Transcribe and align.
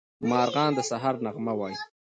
مارغان 0.29 0.71
د 0.75 0.79
سهار 0.89 1.15
نغمه 1.25 1.53
وايي. 1.59 1.77